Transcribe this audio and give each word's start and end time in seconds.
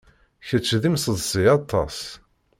Kečč 0.47 0.69
d 0.81 0.83
imseḍsi 0.89 1.41
aṭas. 1.57 1.97